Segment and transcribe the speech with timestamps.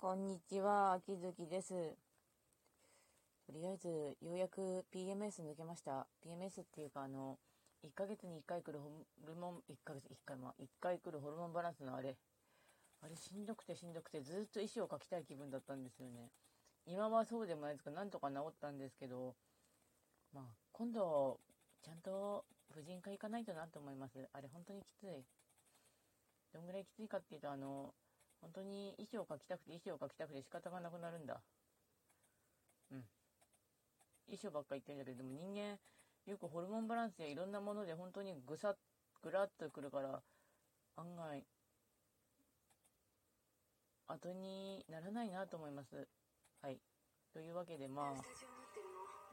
[0.00, 1.74] こんにちは、秋月です。
[3.48, 6.06] とりあえず、ようやく PMS 抜けました。
[6.24, 7.36] PMS っていうか、あの、
[7.82, 8.92] 1ヶ月に1回来るホ
[9.26, 12.16] ルモン、1ヶ月、1回、まあ、1回来るホルモンバランスのあれ。
[13.02, 16.30] あれ、しんどくてしんどくて、ずっと石を描きたい気分だったんですよね。
[16.86, 19.34] 今はそうでもないですか、なんとか治ったんですけど、
[20.32, 21.40] まあ、今度、
[21.82, 24.28] ちゃんと婦人科行かないとなと思います。
[24.32, 25.24] あれ、本当にきつい。
[26.52, 27.92] どんぐらいきついかっていうと、あの、
[28.40, 31.40] 本当に衣装を描きたくて衣装を描きたくて仕方がなくなるんだ。
[32.92, 33.04] うん。
[34.26, 35.78] 衣装ばっか言ってるんだけど、でも人間、
[36.26, 38.76] よくホルモンバランスやいろんなもので本当にぐさっ、
[39.22, 40.22] ぐらっとくるから、
[40.96, 41.44] 案外、
[44.08, 46.06] 後にならないなと思います。
[46.62, 46.78] はい。
[47.32, 48.22] というわけで、まあ、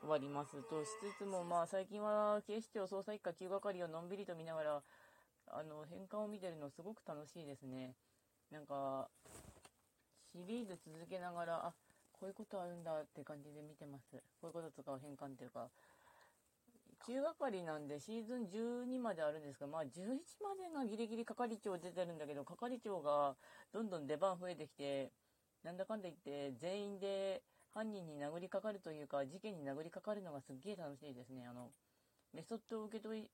[0.01, 0.87] 終わりますとし
[1.17, 4.83] つつも、まあ、最近は警視庁捜査一課9係をのんびりと見ながら、
[5.47, 7.95] あの、変換を見てるのすごく楽しいですね。
[8.51, 9.09] なんか、
[10.31, 11.73] シリーズ続けながら、あ、
[12.11, 14.21] こういうことあるんだって感じで見てます。
[14.41, 15.69] こういうこととかを変換っていうか、
[17.07, 19.87] 9係なんでシーズン12まであるんですが、まあ11
[20.41, 23.35] までがギリギリ係長出てるんだけど、係長が
[23.71, 25.11] どんどん出番増えてきて、
[25.63, 31.45] なんだかんだ言って全員で犯人に殴りかかるというか、事件に殴りかかるのがすっげえ楽しいですね。
[31.45, 31.69] あの、
[32.33, 33.29] メソッドを受け取り、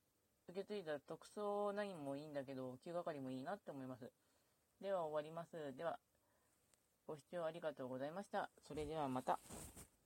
[0.49, 4.11] 受け継いだ特捜9もいいんだけど、9係もいいなって思います。
[4.81, 5.75] では終わります。
[5.77, 5.99] では、
[7.05, 8.49] ご視聴ありがとうございました。
[8.67, 9.39] それではまた。